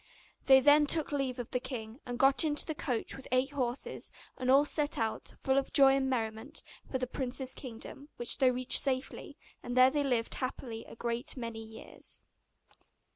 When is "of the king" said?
1.37-1.99